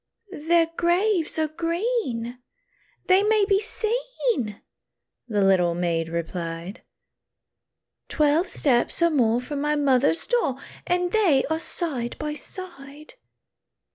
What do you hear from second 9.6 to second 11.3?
my mother's door, And